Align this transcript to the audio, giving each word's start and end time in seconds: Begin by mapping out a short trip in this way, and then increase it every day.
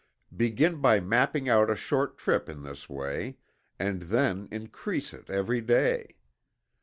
Begin 0.35 0.77
by 0.81 0.99
mapping 0.99 1.47
out 1.47 1.69
a 1.69 1.75
short 1.75 2.17
trip 2.17 2.49
in 2.49 2.63
this 2.63 2.89
way, 2.89 3.37
and 3.77 4.01
then 4.01 4.47
increase 4.49 5.13
it 5.13 5.29
every 5.29 5.61
day. 5.61 6.15